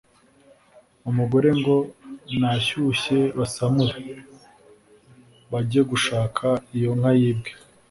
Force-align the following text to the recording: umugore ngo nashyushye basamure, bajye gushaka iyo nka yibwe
umugore 1.09 1.49
ngo 1.59 1.75
nashyushye 2.39 3.19
basamure, 3.37 3.97
bajye 5.51 5.81
gushaka 5.91 6.45
iyo 6.77 6.91
nka 6.99 7.11
yibwe 7.19 7.51